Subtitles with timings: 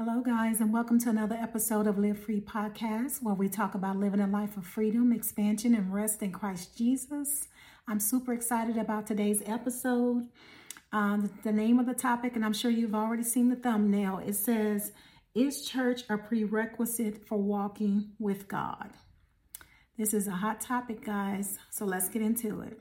[0.00, 3.96] Hello, guys, and welcome to another episode of Live Free Podcast, where we talk about
[3.96, 7.48] living a life of freedom, expansion, and rest in Christ Jesus.
[7.88, 10.28] I'm super excited about today's episode.
[10.92, 14.36] Um, the name of the topic, and I'm sure you've already seen the thumbnail, it
[14.36, 14.92] says,
[15.34, 18.90] Is church a prerequisite for walking with God?
[19.98, 22.78] This is a hot topic, guys, so let's get into it.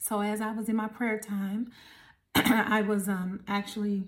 [0.00, 1.72] So, as I was in my prayer time,
[2.34, 4.04] I was um, actually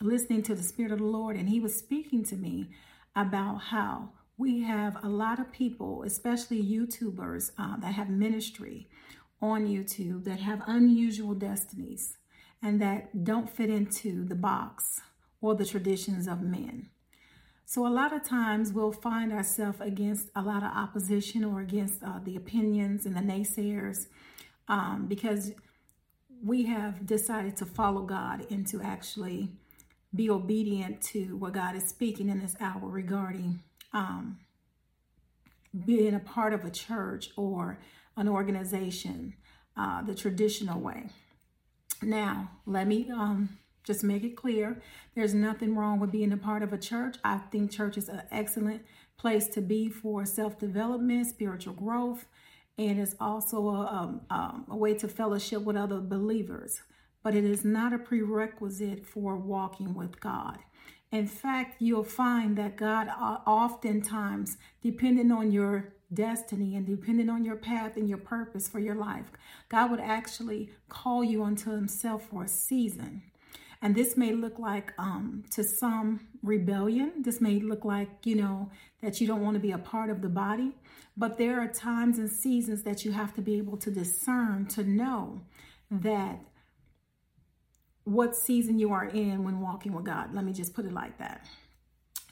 [0.00, 2.68] listening to the Spirit of the Lord, and He was speaking to me
[3.16, 8.88] about how we have a lot of people, especially YouTubers, uh, that have ministry
[9.44, 12.16] on YouTube that have unusual destinies
[12.62, 15.00] and that don't fit into the box
[15.42, 16.88] or the traditions of men.
[17.66, 22.02] So, a lot of times we'll find ourselves against a lot of opposition or against
[22.02, 24.06] uh, the opinions and the naysayers
[24.68, 25.52] um, because
[26.42, 29.50] we have decided to follow God and to actually
[30.14, 33.60] be obedient to what God is speaking in this hour regarding
[33.92, 34.38] um,
[35.84, 37.78] being a part of a church or
[38.16, 39.34] an organization
[39.76, 41.08] uh, the traditional way.
[42.02, 44.80] Now, let me um, just make it clear
[45.14, 47.16] there's nothing wrong with being a part of a church.
[47.24, 48.82] I think church is an excellent
[49.16, 52.26] place to be for self development, spiritual growth,
[52.78, 56.82] and it's also a, um, um, a way to fellowship with other believers
[57.24, 60.58] but it is not a prerequisite for walking with God.
[61.10, 63.08] In fact, you'll find that God
[63.46, 68.94] oftentimes, depending on your destiny and depending on your path and your purpose for your
[68.94, 69.32] life,
[69.68, 73.22] God would actually call you unto Himself for a season.
[73.80, 77.22] And this may look like um, to some rebellion.
[77.22, 78.70] This may look like, you know,
[79.02, 80.72] that you don't want to be a part of the body.
[81.16, 84.84] But there are times and seasons that you have to be able to discern to
[84.84, 85.42] know
[85.90, 86.40] that
[88.04, 90.34] what season you are in when walking with God.
[90.34, 91.46] Let me just put it like that.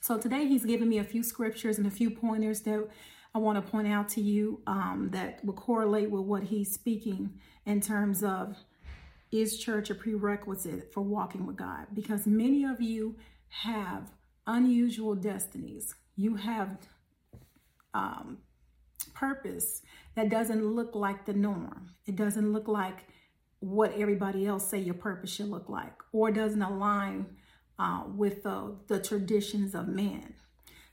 [0.01, 2.89] So today he's given me a few scriptures and a few pointers that
[3.35, 7.39] I want to point out to you um, that will correlate with what he's speaking
[7.65, 8.57] in terms of
[9.31, 11.87] is church a prerequisite for walking with God?
[11.95, 13.17] Because many of you
[13.49, 14.11] have
[14.47, 15.95] unusual destinies.
[16.17, 16.77] You have
[17.95, 18.39] um,
[19.15, 19.83] purpose
[20.15, 21.95] that doesn't look like the norm.
[22.07, 23.07] It doesn't look like
[23.63, 27.27] what everybody else say your purpose should look like or doesn't align
[27.79, 30.35] uh, with the, traditions of men.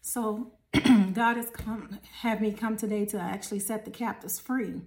[0.02, 0.54] So
[1.14, 4.84] God has come, have me come today to actually set the captives free,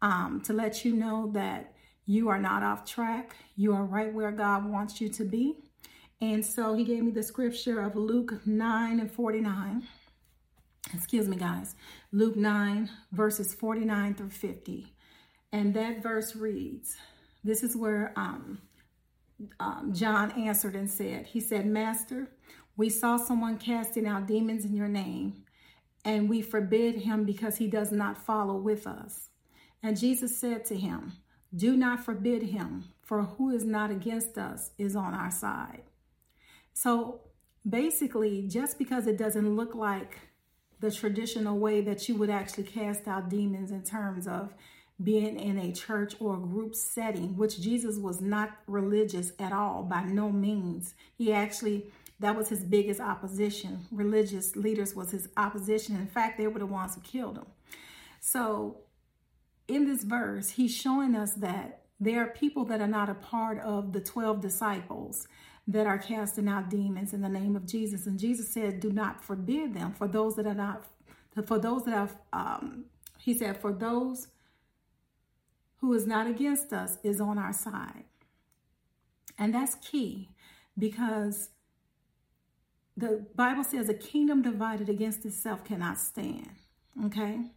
[0.00, 1.74] um, to let you know that
[2.06, 3.36] you are not off track.
[3.56, 5.56] You are right where God wants you to be.
[6.20, 9.82] And so he gave me the scripture of Luke 9 and 49.
[10.92, 11.74] Excuse me, guys.
[12.12, 14.94] Luke 9, verses 49 through 50.
[15.52, 16.96] And that verse reads,
[17.44, 18.58] this is where um,
[19.60, 22.28] um, John answered and said, He said, Master,
[22.76, 25.44] we saw someone casting out demons in your name,
[26.04, 29.28] and we forbid him because he does not follow with us.
[29.82, 31.12] And Jesus said to him,
[31.54, 35.82] Do not forbid him, for who is not against us is on our side.
[36.72, 37.20] So
[37.68, 40.18] basically, just because it doesn't look like
[40.80, 44.52] the traditional way that you would actually cast out demons in terms of
[45.02, 49.82] being in a church or a group setting, which Jesus was not religious at all,
[49.82, 50.94] by no means.
[51.16, 51.86] He actually,
[52.20, 53.86] that was his biggest opposition.
[53.90, 55.96] Religious leaders was his opposition.
[55.96, 57.46] In fact, they were the ones who killed him.
[58.20, 58.78] So,
[59.66, 63.58] in this verse, he's showing us that there are people that are not a part
[63.60, 65.26] of the 12 disciples
[65.66, 68.06] that are casting out demons in the name of Jesus.
[68.06, 69.92] And Jesus said, Do not forbid them.
[69.92, 70.84] For those that are not,
[71.46, 72.84] for those that have, um,
[73.18, 74.28] he said, for those
[75.84, 78.04] who is not against us is on our side.
[79.38, 80.30] And that's key
[80.78, 81.50] because
[82.96, 86.52] the Bible says a kingdom divided against itself cannot stand.
[87.04, 87.50] Okay?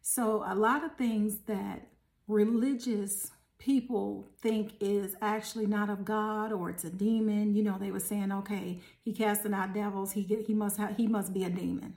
[0.00, 1.88] So, a lot of things that
[2.26, 7.54] religious people think is actually not of God or it's a demon.
[7.54, 10.96] You know, they were saying, okay, he casting out devils, he get, he must have,
[10.96, 11.96] he must be a demon.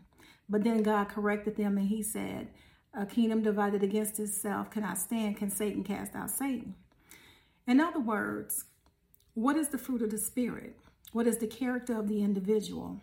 [0.50, 2.50] But then God corrected them and he said,
[2.98, 5.38] a kingdom divided against itself cannot stand.
[5.38, 6.76] Can Satan cast out Satan?
[7.68, 8.66] In other words,
[9.34, 10.78] what is the fruit of the Spirit?
[11.12, 13.02] What is the character of the individual?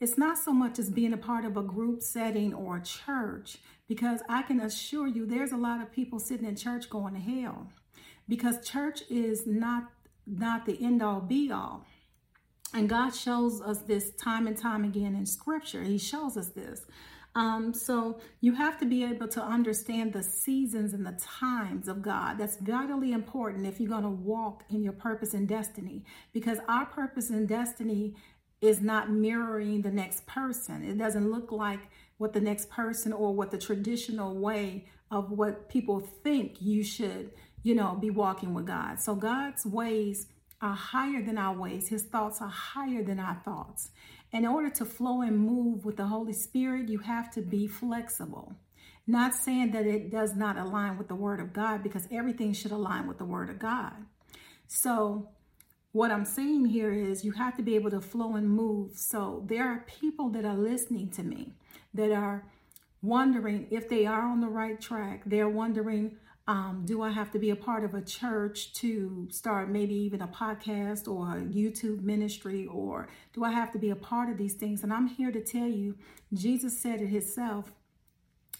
[0.00, 3.58] It's not so much as being a part of a group setting or a church,
[3.88, 7.20] because I can assure you there's a lot of people sitting in church going to
[7.20, 7.68] hell
[8.28, 9.90] because church is not
[10.26, 11.86] not the end all be all.
[12.74, 15.82] And God shows us this time and time again in scripture.
[15.82, 16.84] He shows us this.
[17.38, 22.02] Um, so you have to be able to understand the seasons and the times of
[22.02, 22.36] God.
[22.36, 26.86] That's vitally important if you're going to walk in your purpose and destiny, because our
[26.86, 28.16] purpose and destiny
[28.60, 30.82] is not mirroring the next person.
[30.82, 31.78] It doesn't look like
[32.16, 37.30] what the next person or what the traditional way of what people think you should,
[37.62, 38.98] you know, be walking with God.
[38.98, 40.26] So God's ways
[40.60, 41.86] are higher than our ways.
[41.86, 43.90] His thoughts are higher than our thoughts.
[44.32, 48.54] In order to flow and move with the Holy Spirit, you have to be flexible.
[49.06, 52.72] Not saying that it does not align with the Word of God, because everything should
[52.72, 53.94] align with the Word of God.
[54.66, 55.30] So,
[55.92, 58.96] what I'm saying here is you have to be able to flow and move.
[58.96, 61.54] So, there are people that are listening to me
[61.94, 62.44] that are
[63.00, 65.22] wondering if they are on the right track.
[65.24, 66.18] They're wondering,
[66.48, 70.22] um, do I have to be a part of a church to start maybe even
[70.22, 74.38] a podcast or a YouTube ministry, or do I have to be a part of
[74.38, 74.82] these things?
[74.82, 75.96] And I'm here to tell you,
[76.32, 77.70] Jesus said it himself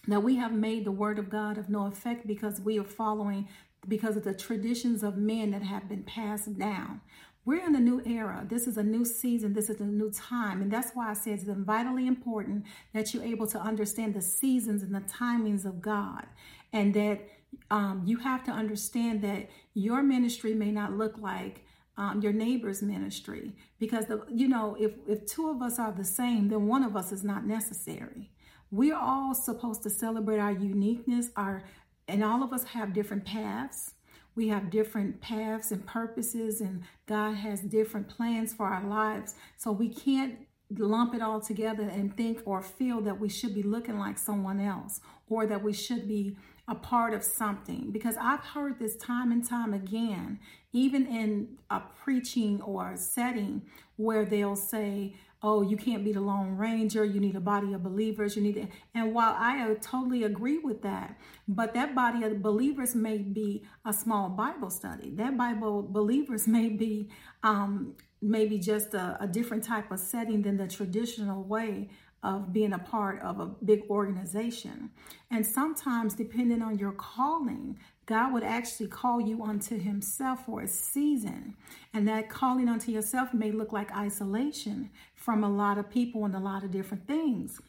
[0.06, 3.48] that we have made the word of God of no effect because we are following
[3.88, 7.00] because of the traditions of men that have been passed down.
[7.46, 8.44] We're in a new era.
[8.46, 9.54] This is a new season.
[9.54, 10.60] This is a new time.
[10.60, 14.82] And that's why I say it's vitally important that you're able to understand the seasons
[14.82, 16.26] and the timings of God.
[16.74, 17.26] And that
[17.70, 21.64] um, you have to understand that your ministry may not look like
[21.96, 26.04] um, your neighbor's ministry because the, you know if if two of us are the
[26.04, 28.30] same then one of us is not necessary.
[28.70, 31.64] We're all supposed to celebrate our uniqueness our
[32.06, 33.94] and all of us have different paths.
[34.34, 39.34] We have different paths and purposes and god has different plans for our lives.
[39.56, 40.38] So we can't
[40.76, 44.60] lump it all together and think or feel that we should be looking like someone
[44.60, 46.36] else or that we should be
[46.68, 50.38] a part of something because I've heard this time and time again,
[50.72, 53.62] even in a preaching or a setting
[53.96, 57.04] where they'll say, Oh, you can't be the Lone Ranger.
[57.04, 58.34] You need a body of believers.
[58.34, 58.68] You need it.
[58.92, 61.16] And while I totally agree with that,
[61.46, 65.10] but that body of believers may be a small Bible study.
[65.14, 67.08] That Bible believers may be
[67.44, 71.88] um, maybe just a, a different type of setting than the traditional way
[72.22, 74.90] of being a part of a big organization.
[75.30, 80.68] And sometimes, depending on your calling, God would actually call you unto Himself for a
[80.68, 81.54] season.
[81.94, 86.34] And that calling unto yourself may look like isolation from a lot of people and
[86.34, 87.60] a lot of different things.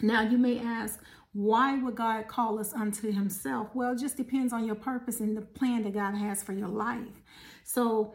[0.00, 1.00] Now, you may ask,
[1.32, 3.74] why would God call us unto Himself?
[3.74, 6.68] Well, it just depends on your purpose and the plan that God has for your
[6.68, 7.22] life.
[7.64, 8.14] So,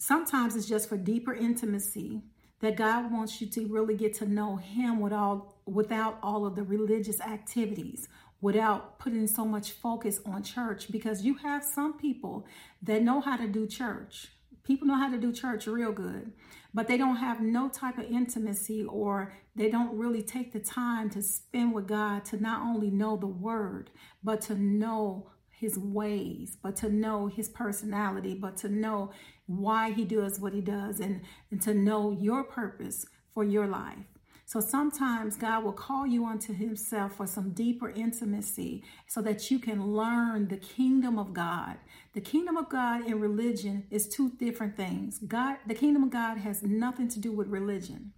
[0.00, 2.22] sometimes it's just for deeper intimacy
[2.60, 6.62] that God wants you to really get to know him without without all of the
[6.62, 8.08] religious activities,
[8.40, 12.46] without putting so much focus on church because you have some people
[12.82, 14.28] that know how to do church.
[14.64, 16.32] People know how to do church real good,
[16.72, 21.10] but they don't have no type of intimacy or they don't really take the time
[21.10, 23.90] to spend with God to not only know the word,
[24.22, 25.30] but to know
[25.60, 29.10] his ways, but to know his personality, but to know
[29.58, 33.04] why he does what he does and, and to know your purpose
[33.34, 33.98] for your life.
[34.46, 39.60] So sometimes God will call you unto himself for some deeper intimacy so that you
[39.60, 41.76] can learn the kingdom of God.
[42.14, 45.20] The kingdom of God and religion is two different things.
[45.20, 48.12] God, the kingdom of God has nothing to do with religion.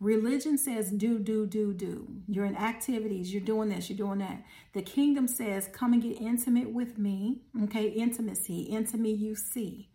[0.00, 2.06] Religion says do, do, do, do.
[2.28, 4.44] You're in activities, you're doing this, you're doing that.
[4.74, 7.40] The kingdom says come and get intimate with me.
[7.64, 9.88] Okay, intimacy, into me you see.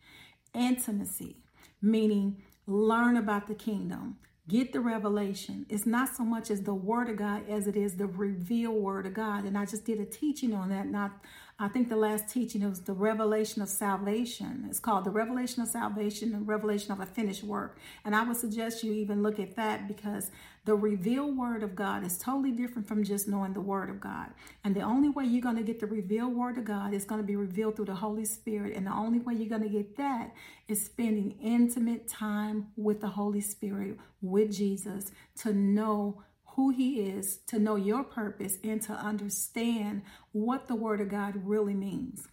[0.53, 1.38] Intimacy,
[1.81, 4.17] meaning learn about the kingdom,
[4.47, 5.65] get the revelation.
[5.69, 9.05] It's not so much as the word of God as it is the revealed word
[9.05, 9.45] of God.
[9.45, 11.12] And I just did a teaching on that not
[11.60, 14.65] I think the last teaching was the revelation of salvation.
[14.69, 17.77] It's called the revelation of salvation and revelation of a finished work.
[18.03, 20.31] And I would suggest you even look at that because
[20.65, 24.31] the revealed word of God is totally different from just knowing the word of God.
[24.63, 27.22] And the only way you're going to get the revealed word of God is going
[27.22, 28.75] to be revealed through the Holy Spirit.
[28.75, 30.33] And the only way you're going to get that
[30.67, 36.24] is spending intimate time with the Holy Spirit, with Jesus, to know
[36.55, 41.33] who He is, to know your purpose, and to understand what the Word of God
[41.43, 42.27] really means.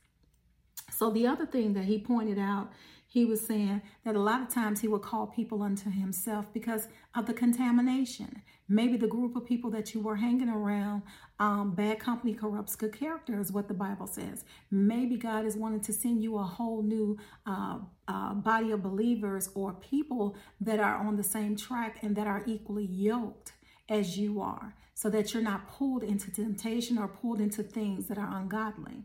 [0.91, 2.73] So, the other thing that he pointed out,
[3.07, 6.89] he was saying that a lot of times he would call people unto himself because
[7.15, 8.43] of the contamination.
[8.69, 11.03] Maybe the group of people that you were hanging around,
[11.41, 14.45] um, bad company corrupts good character, is what the Bible says.
[14.71, 19.49] Maybe God is wanting to send you a whole new uh, uh, body of believers
[19.57, 23.53] or people that are on the same track and that are equally yoked
[23.91, 28.17] as you are, so that you're not pulled into temptation or pulled into things that
[28.19, 29.05] are ungodly.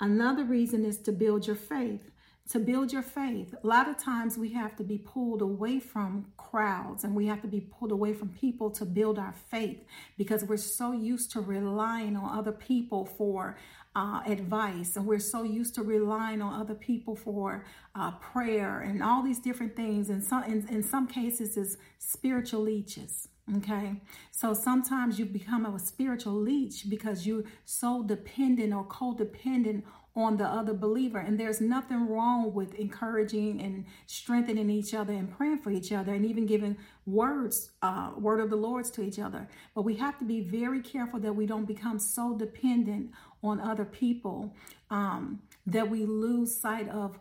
[0.00, 2.10] Another reason is to build your faith.
[2.50, 3.54] to build your faith.
[3.62, 7.40] A lot of times we have to be pulled away from crowds and we have
[7.42, 9.84] to be pulled away from people to build our faith
[10.18, 13.56] because we're so used to relying on other people for
[13.94, 17.64] uh, advice and we're so used to relying on other people for
[17.94, 20.10] uh, prayer and all these different things.
[20.10, 23.28] And some, in, in some cases, is spiritual leeches.
[23.56, 29.82] Okay, so sometimes you become a spiritual leech because you're so dependent or codependent
[30.14, 31.18] on the other believer.
[31.18, 36.14] And there's nothing wrong with encouraging and strengthening each other and praying for each other
[36.14, 39.48] and even giving words, uh, word of the Lord's to each other.
[39.74, 43.10] But we have to be very careful that we don't become so dependent
[43.42, 44.54] on other people
[44.90, 47.18] um, that we lose sight of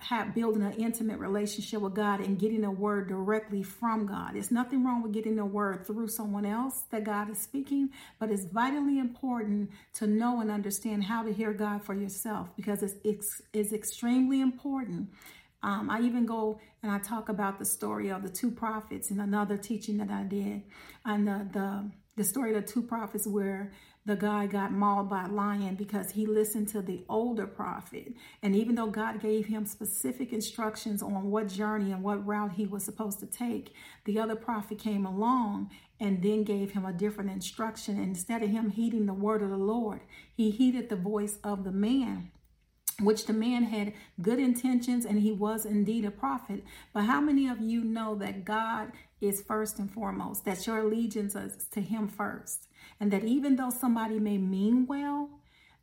[0.00, 4.34] have building an intimate relationship with God and getting a word directly from God.
[4.34, 8.30] There's nothing wrong with getting a word through someone else that God is speaking, but
[8.30, 12.94] it's vitally important to know and understand how to hear God for yourself because it's
[13.02, 15.08] it's, it's extremely important.
[15.62, 19.18] Um, I even go and I talk about the story of the two prophets in
[19.20, 20.62] another teaching that I did,
[21.04, 23.72] and the the the story of the two prophets where
[24.08, 28.14] the guy got mauled by a lion because he listened to the older prophet.
[28.42, 32.64] And even though God gave him specific instructions on what journey and what route he
[32.64, 33.74] was supposed to take,
[34.06, 38.02] the other prophet came along and then gave him a different instruction.
[38.02, 40.00] Instead of him heeding the word of the Lord,
[40.34, 42.30] he heeded the voice of the man
[43.00, 46.64] which the man had good intentions and he was indeed a prophet.
[46.92, 51.34] But how many of you know that God is first and foremost, that your allegiance
[51.34, 52.68] is to him first?
[53.00, 55.30] And that even though somebody may mean well,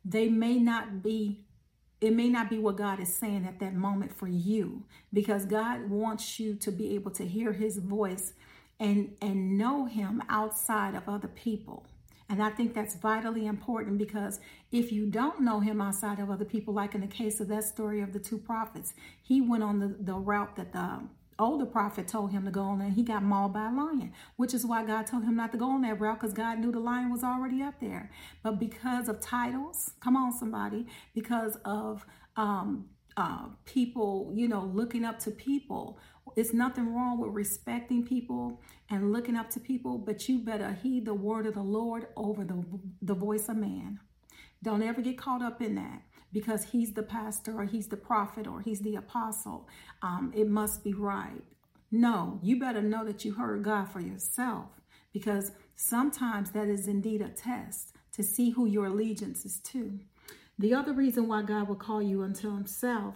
[0.04, 1.42] they may not be
[1.98, 5.88] it may not be what God is saying at that moment for you because God
[5.88, 8.34] wants you to be able to hear his voice
[8.78, 11.86] and and know him outside of other people.
[12.28, 14.40] And I think that's vitally important because
[14.72, 17.64] if you don't know him outside of other people, like in the case of that
[17.64, 21.00] story of the two prophets, he went on the, the route that the
[21.38, 24.54] older prophet told him to go on and he got mauled by a lion, which
[24.54, 26.80] is why God told him not to go on that route because God knew the
[26.80, 28.10] lion was already up there.
[28.42, 35.04] But because of titles, come on, somebody, because of um, uh, people, you know, looking
[35.04, 35.98] up to people.
[36.36, 41.06] It's nothing wrong with respecting people and looking up to people, but you better heed
[41.06, 42.62] the word of the Lord over the,
[43.00, 44.00] the voice of man.
[44.62, 46.02] Don't ever get caught up in that
[46.32, 49.68] because he's the pastor or he's the prophet or he's the apostle.
[50.02, 51.42] Um, it must be right.
[51.90, 54.66] No, you better know that you heard God for yourself
[55.12, 59.98] because sometimes that is indeed a test to see who your allegiance is to.
[60.58, 63.14] The other reason why God will call you unto himself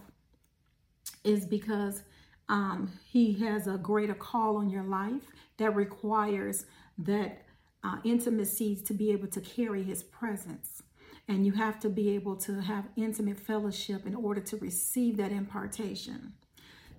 [1.23, 2.03] is because
[2.49, 5.23] um, he has a greater call on your life
[5.57, 6.65] that requires
[6.97, 7.43] that
[7.83, 10.83] uh, intimacy to be able to carry his presence.
[11.27, 15.31] And you have to be able to have intimate fellowship in order to receive that
[15.31, 16.33] impartation.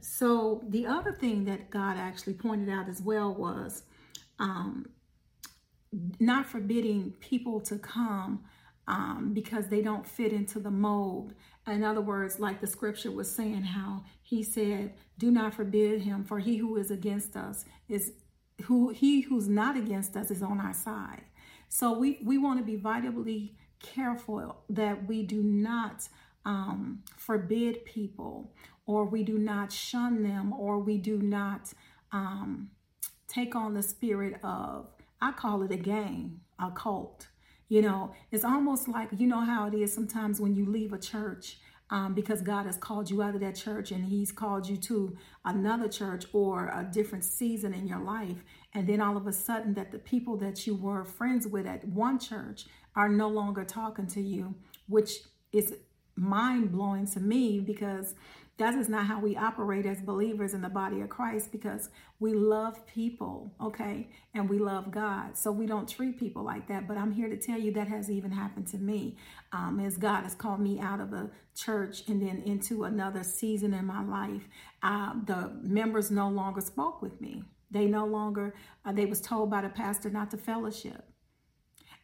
[0.00, 3.84] So, the other thing that God actually pointed out as well was
[4.38, 4.86] um,
[6.18, 8.44] not forbidding people to come
[8.88, 11.34] um, because they don't fit into the mold.
[11.66, 16.24] In other words, like the scripture was saying, how he said, "Do not forbid him,
[16.24, 18.12] for he who is against us is
[18.64, 21.22] who he who's not against us is on our side."
[21.68, 26.08] So we we want to be vitally careful that we do not
[26.44, 28.52] um, forbid people,
[28.86, 31.72] or we do not shun them, or we do not
[32.10, 32.70] um,
[33.28, 34.88] take on the spirit of
[35.20, 37.28] I call it a gang, a cult
[37.72, 40.98] you know, it's almost like, you know how it is sometimes when you leave a
[40.98, 41.56] church
[41.88, 45.16] um, because God has called you out of that church and He's called you to
[45.46, 48.44] another church or a different season in your life.
[48.74, 51.88] And then all of a sudden, that the people that you were friends with at
[51.88, 54.54] one church are no longer talking to you,
[54.88, 55.20] which
[55.52, 55.74] is
[56.16, 58.14] mind blowing to me because
[58.58, 61.88] that is not how we operate as believers in the body of Christ because
[62.20, 64.08] we love people, okay?
[64.34, 65.36] And we love God.
[65.36, 66.86] So we don't treat people like that.
[66.86, 69.16] But I'm here to tell you that has even happened to me
[69.52, 73.72] um, as God has called me out of a church and then into another season
[73.74, 74.46] in my life.
[74.82, 77.42] Uh, the members no longer spoke with me.
[77.70, 81.11] They no longer, uh, they was told by the pastor not to fellowship.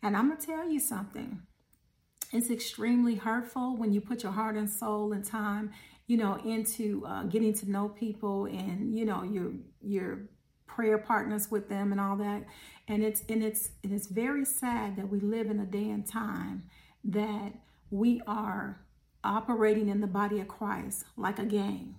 [0.03, 1.43] And I'm going to tell you something.
[2.33, 5.73] It's extremely hurtful when you put your heart and soul and time
[6.09, 9.53] you know, into uh, getting to know people and, you know, your,
[9.83, 10.23] your
[10.67, 12.45] prayer partners with them and all that.
[12.89, 16.07] And it's, and it's, and it's very sad that we live in a day and
[16.07, 16.65] time
[17.05, 17.53] that
[17.91, 18.81] we are
[19.23, 21.97] operating in the body of Christ like a gang.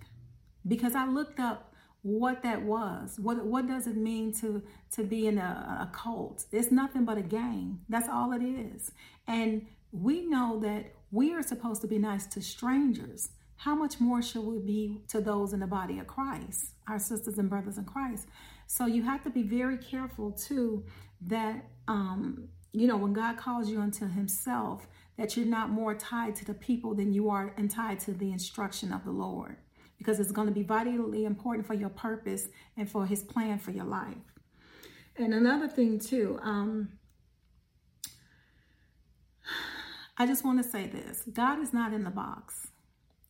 [0.66, 1.69] Because I looked up
[2.02, 3.18] what that was.
[3.20, 6.46] What what does it mean to to be in a, a cult?
[6.52, 7.80] It's nothing but a gang.
[7.88, 8.90] That's all it is.
[9.26, 13.30] And we know that we are supposed to be nice to strangers.
[13.56, 17.36] how much more should we be to those in the body of Christ, our sisters
[17.38, 18.26] and brothers in Christ?
[18.66, 20.84] So you have to be very careful too
[21.26, 24.86] that um, you know when God calls you unto Himself,
[25.18, 28.32] that you're not more tied to the people than you are and tied to the
[28.32, 29.56] instruction of the Lord,
[30.00, 33.70] because it's going to be vitally important for your purpose and for His plan for
[33.70, 34.16] your life.
[35.16, 36.88] And another thing too, um,
[40.16, 42.68] I just want to say this: God is not in the box.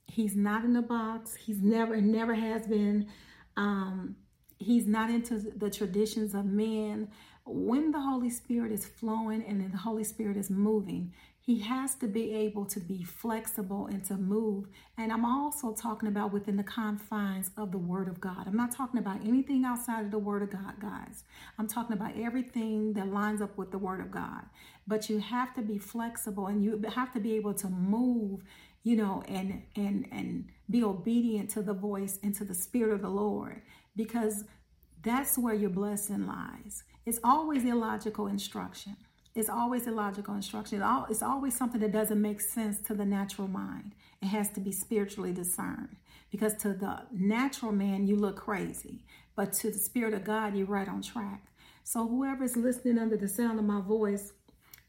[0.06, 1.34] He's not in the box.
[1.34, 3.08] He's never, never has been.
[3.56, 4.16] Um,
[4.58, 7.08] he's not into the traditions of men.
[7.52, 12.06] When the Holy Spirit is flowing and the Holy Spirit is moving, he has to
[12.06, 14.66] be able to be flexible and to move.
[14.98, 18.46] And I'm also talking about within the confines of the Word of God.
[18.46, 21.24] I'm not talking about anything outside of the Word of God, guys.
[21.58, 24.42] I'm talking about everything that lines up with the Word of God.
[24.86, 28.42] But you have to be flexible and you have to be able to move
[28.82, 33.02] you know, and and and be obedient to the voice and to the spirit of
[33.02, 33.62] the Lord
[33.96, 34.44] because
[35.02, 36.84] that's where your blessing lies.
[37.10, 38.96] It's always illogical instruction.
[39.34, 40.80] It's always illogical instruction.
[41.08, 43.96] It's always something that doesn't make sense to the natural mind.
[44.22, 45.96] It has to be spiritually discerned
[46.30, 49.02] because to the natural man, you look crazy,
[49.34, 51.42] but to the spirit of God, you're right on track.
[51.82, 54.32] So, whoever is listening under the sound of my voice,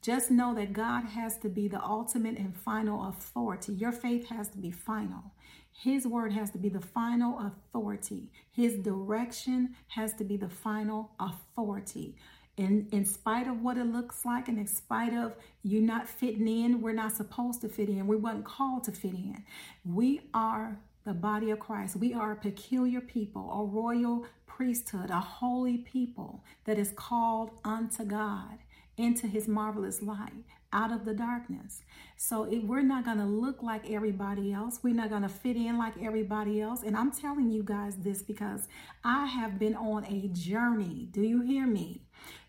[0.02, 3.74] just know that God has to be the ultimate and final authority.
[3.74, 5.24] Your faith has to be final.
[5.72, 8.32] His word has to be the final authority.
[8.52, 12.16] His direction has to be the final authority.
[12.58, 16.48] In, in spite of what it looks like, and in spite of you not fitting
[16.48, 18.08] in, we're not supposed to fit in.
[18.08, 19.44] We weren't called to fit in.
[19.86, 21.96] We are the body of Christ.
[21.96, 28.04] We are a peculiar people, a royal priesthood, a holy people that is called unto
[28.04, 28.60] God
[28.98, 31.82] into his marvelous light out of the darkness.
[32.18, 34.80] So it, we're not going to look like everybody else.
[34.84, 36.84] We're not going to fit in like everybody else.
[36.84, 38.68] And I'm telling you guys this because
[39.04, 41.10] I have been on a journey.
[41.12, 42.04] Do you hear me?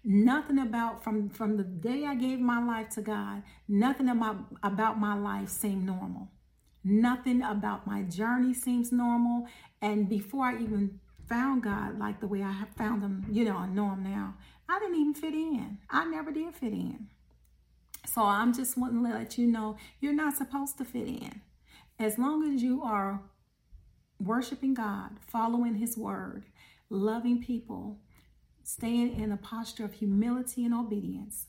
[0.05, 4.99] Nothing about from from the day I gave my life to God, nothing about about
[4.99, 6.29] my life seemed normal.
[6.85, 9.47] Nothing about my journey seems normal.
[9.81, 10.99] And before I even
[11.33, 14.35] found God like the way I have found him, you know, I know him now,
[14.69, 15.79] I didn't even fit in.
[15.89, 17.09] I never did fit in.
[18.06, 21.41] So I'm just wanting to let you know you're not supposed to fit in.
[21.99, 23.23] As long as you are
[24.21, 26.45] worshiping God, following His word,
[26.91, 27.97] loving people,
[28.63, 31.47] staying in a posture of humility and obedience,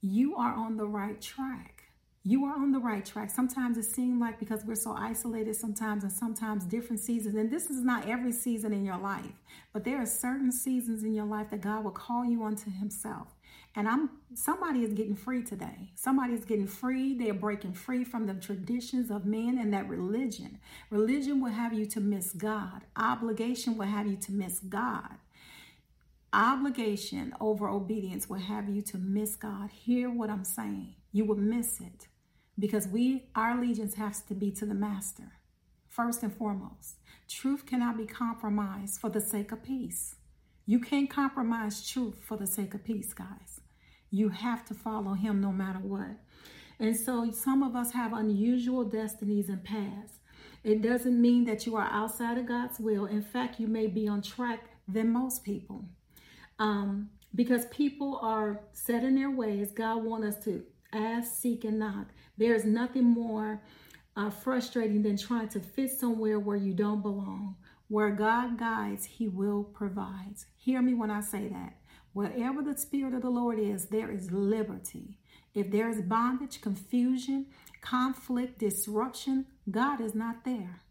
[0.00, 1.79] you are on the right track
[2.22, 3.30] you are on the right track.
[3.30, 7.70] Sometimes it seems like because we're so isolated sometimes and sometimes different seasons, and this
[7.70, 9.32] is not every season in your life,
[9.72, 13.28] but there are certain seasons in your life that God will call you unto himself.
[13.74, 15.92] And I'm somebody is getting free today.
[15.94, 17.14] Somebody is getting free.
[17.16, 20.58] They're breaking free from the traditions of men and that religion.
[20.90, 22.82] Religion will have you to miss God.
[22.96, 25.14] Obligation will have you to miss God.
[26.32, 29.70] Obligation over obedience will have you to miss God.
[29.70, 30.94] Hear what I'm saying.
[31.10, 32.06] You will miss it
[32.56, 35.32] because we our allegiance has to be to the master
[35.88, 36.98] first and foremost.
[37.28, 40.14] Truth cannot be compromised for the sake of peace.
[40.66, 43.60] You can't compromise truth for the sake of peace guys.
[44.08, 46.16] You have to follow him no matter what.
[46.78, 50.20] And so some of us have unusual destinies and paths.
[50.62, 53.06] It doesn't mean that you are outside of god's will.
[53.06, 55.86] In fact you may be on track than most people
[56.60, 61.78] um, because people are set in their ways god wants us to ask seek and
[61.80, 62.06] knock
[62.38, 63.60] there's nothing more
[64.16, 67.56] uh, frustrating than trying to fit somewhere where you don't belong.
[67.88, 70.36] Where God guides, He will provide.
[70.56, 71.76] Hear me when I say that.
[72.12, 75.18] Wherever the Spirit of the Lord is, there is liberty.
[75.54, 77.46] If there is bondage, confusion,
[77.80, 80.82] conflict, disruption, God is not there.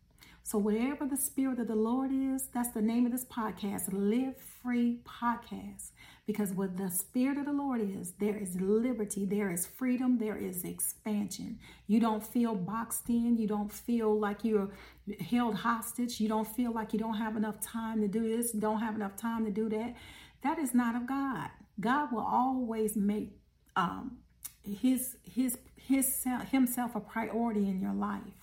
[0.50, 4.36] So, wherever the Spirit of the Lord is, that's the name of this podcast, Live
[4.36, 5.92] Free Podcast.
[6.26, 10.38] Because where the Spirit of the Lord is, there is liberty, there is freedom, there
[10.38, 11.60] is expansion.
[11.86, 14.72] You don't feel boxed in, you don't feel like you're
[15.20, 18.80] held hostage, you don't feel like you don't have enough time to do this, don't
[18.80, 19.94] have enough time to do that.
[20.42, 21.52] That is not of God.
[21.80, 23.38] God will always make
[23.76, 24.18] um,
[24.64, 28.39] his his his himself a priority in your life.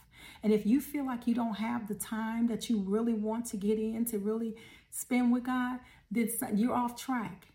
[0.46, 3.56] And if you feel like you don't have the time that you really want to
[3.56, 4.54] get in to really
[4.92, 7.48] spend with God, then you're off track.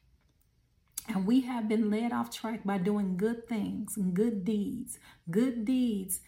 [1.07, 4.99] And we have been led off track by doing good things and good deeds.
[5.29, 6.19] Good deeds.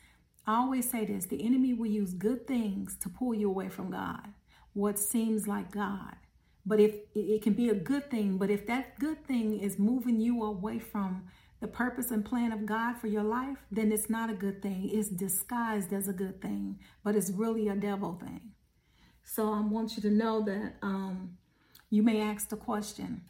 [0.47, 3.91] I always say this the enemy will use good things to pull you away from
[3.91, 4.29] God,
[4.71, 6.15] what seems like God.
[6.65, 10.21] But if it can be a good thing, but if that good thing is moving
[10.21, 11.25] you away from
[11.63, 14.89] the purpose and plan of God for your life, then it's not a good thing.
[14.91, 18.51] It's disguised as a good thing, but it's really a devil thing.
[19.23, 21.37] So I want you to know that um,
[21.89, 23.21] you may ask the question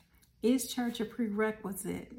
[0.41, 2.11] Is church a prerequisite?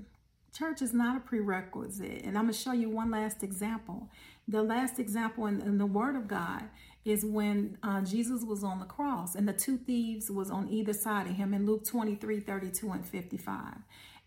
[0.56, 2.22] Church is not a prerequisite.
[2.22, 4.08] And I'm going to show you one last example.
[4.46, 6.62] The last example in, in the Word of God
[7.04, 10.92] is when uh, Jesus was on the cross and the two thieves was on either
[10.92, 13.74] side of him in Luke 23, 32, and 55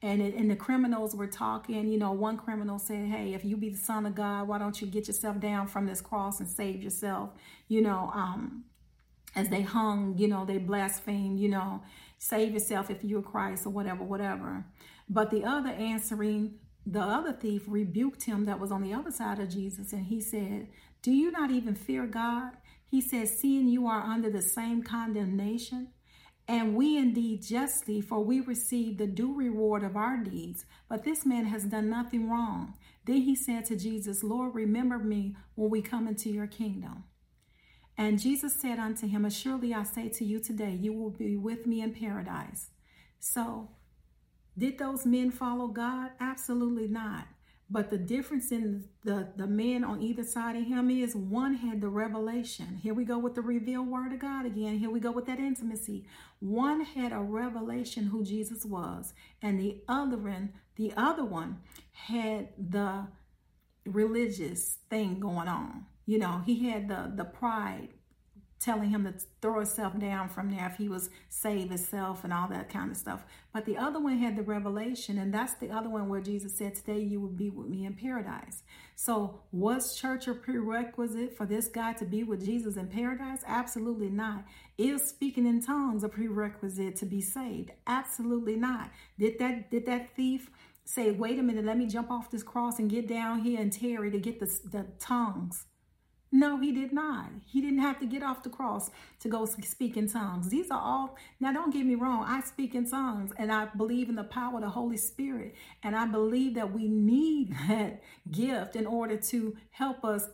[0.02, 1.88] and it, and the criminals were talking.
[1.88, 4.80] You know, one criminal said, "Hey, if you be the son of God, why don't
[4.80, 7.32] you get yourself down from this cross and save yourself?"
[7.68, 8.66] You know, um,
[9.36, 11.40] as they hung, you know, they blasphemed.
[11.40, 11.82] You know,
[12.18, 14.66] save yourself if you're Christ or whatever, whatever.
[15.10, 19.40] But the other answering, the other thief rebuked him that was on the other side
[19.40, 20.68] of Jesus, and he said,
[21.02, 25.90] "Do you not even fear God?" He says, "Seeing you are under the same condemnation."
[26.48, 30.66] And we indeed justly, for we receive the due reward of our deeds.
[30.88, 32.76] But this man has done nothing wrong.
[33.06, 37.04] Then he said to Jesus, Lord, remember me when we come into your kingdom.
[37.98, 41.66] And Jesus said unto him, Assuredly I say to you today, you will be with
[41.66, 42.70] me in paradise.
[43.20, 43.70] So,
[44.58, 46.12] did those men follow God?
[46.20, 47.28] Absolutely not.
[47.70, 51.82] But the difference in the, the men on either side of him is one had
[51.82, 52.80] the revelation.
[52.82, 54.80] Here we go with the revealed word of God again.
[54.80, 56.06] Here we go with that intimacy.
[56.40, 61.58] One had a revelation who Jesus was, and the other one, the other one
[61.92, 63.08] had the
[63.86, 65.86] religious thing going on.
[66.06, 67.90] You know, he had the the pride
[68.60, 72.48] telling him to throw himself down from there if he was save himself and all
[72.48, 73.24] that kind of stuff.
[73.54, 76.76] But the other one had the revelation, and that's the other one where Jesus said,
[76.76, 78.64] Today you will be with me in paradise.
[78.96, 83.42] So, was church a prerequisite for this guy to be with Jesus in paradise?
[83.46, 84.46] Absolutely not.
[84.78, 87.72] Is speaking in tongues a prerequisite to be saved?
[87.86, 88.92] Absolutely not.
[89.20, 90.50] Did that did that thief
[90.84, 93.74] say, wait a minute, let me jump off this cross and get down here and
[93.74, 95.66] tarry to get the, the tongues?
[96.32, 97.30] No, he did not.
[97.46, 100.50] He didn't have to get off the cross to go speak in tongues.
[100.50, 104.10] These are all, now don't get me wrong, I speak in tongues and I believe
[104.10, 105.56] in the power of the Holy Spirit.
[105.84, 110.28] And I believe that we need that gift in order to help us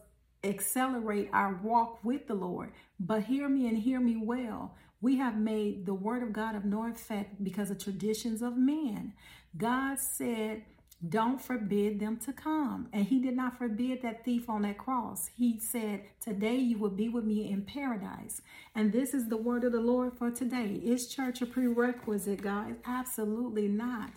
[0.43, 2.71] accelerate our walk with the Lord.
[2.99, 4.75] But hear me and hear me well.
[4.99, 9.13] We have made the word of God of no effect because of traditions of men.
[9.57, 10.63] God said,
[11.09, 12.87] don't forbid them to come.
[12.93, 15.29] And he did not forbid that thief on that cross.
[15.35, 18.41] He said, Today you will be with me in paradise.
[18.73, 20.79] And this is the word of the Lord for today.
[20.83, 22.75] Is church a prerequisite, guys?
[22.85, 24.11] Absolutely not.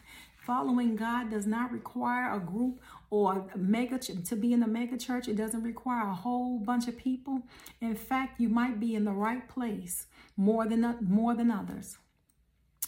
[0.46, 4.96] Following God does not require a group or a mega to be in the mega
[4.96, 5.26] church.
[5.26, 7.42] It doesn't require a whole bunch of people.
[7.80, 11.98] In fact, you might be in the right place more than more than others.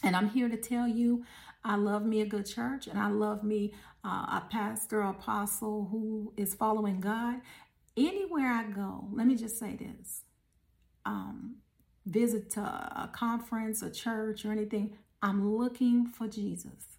[0.05, 1.25] And I'm here to tell you
[1.65, 4.09] I love me a good church and I love me uh,
[4.41, 7.41] a pastor, apostle who is following God.
[7.97, 10.23] Anywhere I go, let me just say this
[11.05, 11.57] um,
[12.07, 16.99] visit a conference, a church, or anything, I'm looking for Jesus.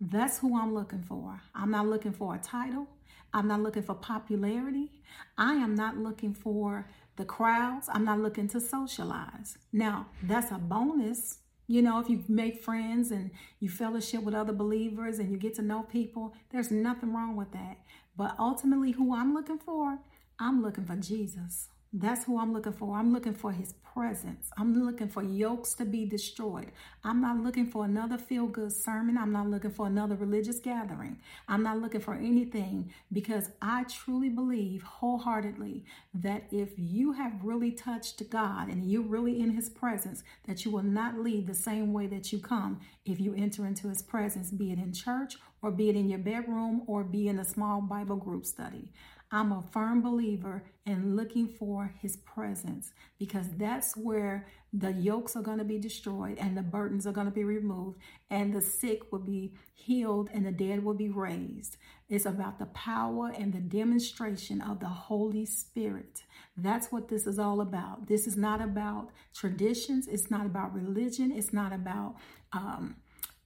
[0.00, 1.40] That's who I'm looking for.
[1.54, 2.86] I'm not looking for a title.
[3.32, 4.90] I'm not looking for popularity.
[5.38, 7.88] I am not looking for the crowds.
[7.92, 9.56] I'm not looking to socialize.
[9.72, 11.38] Now, that's a bonus
[11.70, 13.30] you know, if you make friends and
[13.60, 17.52] you fellowship with other believers and you get to know people, there's nothing wrong with
[17.52, 17.78] that.
[18.16, 20.00] But ultimately, who I'm looking for,
[20.40, 21.68] I'm looking for Jesus.
[21.92, 22.96] That's who I'm looking for.
[22.96, 24.48] I'm looking for his presence.
[24.56, 26.70] I'm looking for yokes to be destroyed.
[27.02, 29.18] I'm not looking for another feel good sermon.
[29.18, 31.18] I'm not looking for another religious gathering.
[31.48, 37.72] I'm not looking for anything because I truly believe wholeheartedly that if you have really
[37.72, 41.92] touched God and you're really in his presence, that you will not leave the same
[41.92, 45.72] way that you come if you enter into his presence, be it in church or
[45.72, 48.88] be it in your bedroom or be in a small Bible group study.
[49.32, 55.42] I'm a firm believer in looking for his presence because that's where the yokes are
[55.42, 59.12] going to be destroyed and the burdens are going to be removed and the sick
[59.12, 61.76] will be healed and the dead will be raised.
[62.08, 66.22] It's about the power and the demonstration of the Holy Spirit.
[66.56, 68.08] That's what this is all about.
[68.08, 72.16] This is not about traditions, it's not about religion, it's not about
[72.52, 72.96] um,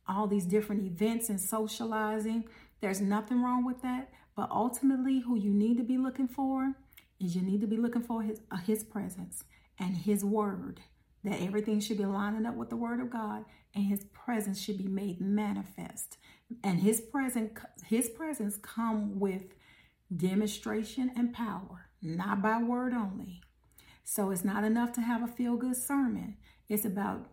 [0.09, 2.45] all these different events and socializing.
[2.81, 4.11] There's nothing wrong with that.
[4.37, 6.75] But ultimately, who you need to be looking for
[7.21, 9.45] is you need to be looking for his, uh, his presence
[9.79, 10.81] and his word.
[11.23, 13.45] That everything should be lining up with the word of God
[13.75, 16.19] and his presence should be made manifest.
[16.63, 19.55] And his presence, his presence come with
[20.15, 23.41] demonstration and power, not by word only.
[24.05, 26.37] So it's not enough to have a feel good sermon.
[26.69, 27.27] It's about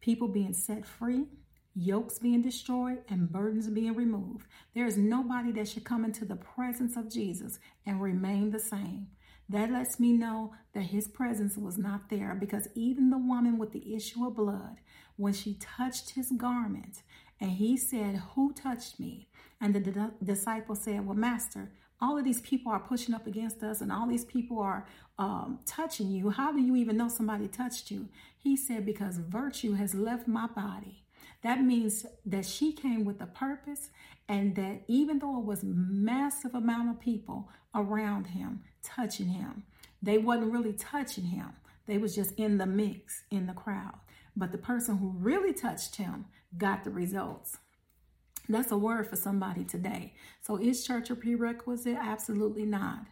[0.00, 1.26] people being set free,
[1.78, 4.46] yokes being destroyed, and burdens being removed.
[4.74, 9.06] There is nobody that should come into the presence of Jesus and remain the same.
[9.48, 13.72] That lets me know that his presence was not there because even the woman with
[13.72, 14.78] the issue of blood,
[15.16, 17.02] when she touched his garment
[17.40, 19.28] and he said, Who touched me?
[19.60, 23.62] And the d- disciple said, Well, Master, all of these people are pushing up against
[23.62, 24.86] us and all these people are
[25.18, 26.30] um, touching you.
[26.30, 28.08] How do you even know somebody touched you?
[28.36, 31.04] He said, Because virtue has left my body.
[31.42, 33.90] That means that she came with a purpose
[34.28, 39.62] and that even though it was massive amount of people around him touching him,
[40.02, 41.50] they wasn't really touching him.
[41.86, 43.94] They was just in the mix in the crowd.
[44.36, 47.58] But the person who really touched him got the results.
[48.48, 50.14] That's a word for somebody today.
[50.40, 51.96] So is church a prerequisite?
[52.00, 53.06] Absolutely not.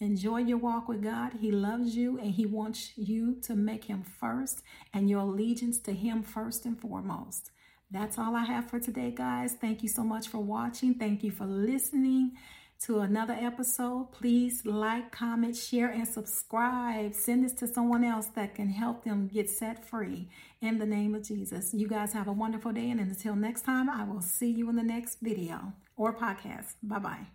[0.00, 1.32] Enjoy your walk with God.
[1.40, 4.62] He loves you and He wants you to make Him first
[4.94, 7.50] and your allegiance to Him first and foremost.
[7.90, 9.54] That's all I have for today, guys.
[9.54, 10.94] Thank you so much for watching.
[10.94, 12.32] Thank you for listening
[12.80, 14.12] to another episode.
[14.12, 17.14] Please like, comment, share, and subscribe.
[17.14, 20.28] Send this to someone else that can help them get set free
[20.60, 21.72] in the name of Jesus.
[21.72, 24.76] You guys have a wonderful day, and until next time, I will see you in
[24.76, 26.74] the next video or podcast.
[26.82, 27.28] Bye bye.